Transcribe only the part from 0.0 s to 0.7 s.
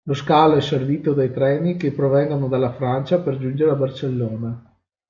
Lo scalo è